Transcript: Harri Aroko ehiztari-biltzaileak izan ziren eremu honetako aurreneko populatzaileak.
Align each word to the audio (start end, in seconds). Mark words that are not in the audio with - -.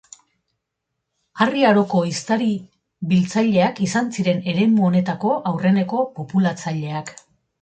Harri 1.43 1.65
Aroko 1.71 2.01
ehiztari-biltzaileak 2.07 3.83
izan 3.89 4.09
ziren 4.17 4.43
eremu 4.55 4.89
honetako 4.89 5.37
aurreneko 5.53 6.03
populatzaileak. 6.19 7.15